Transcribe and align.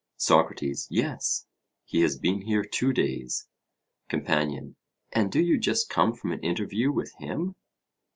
SOCRATES: 0.17 0.87
Yes; 0.89 1.45
he 1.85 2.01
has 2.01 2.17
been 2.17 2.41
here 2.41 2.63
two 2.63 2.91
days. 2.91 3.47
COMPANION: 4.09 4.75
And 5.11 5.31
do 5.31 5.39
you 5.39 5.59
just 5.59 5.91
come 5.91 6.13
from 6.15 6.31
an 6.31 6.39
interview 6.39 6.91
with 6.91 7.13
him? 7.19 7.53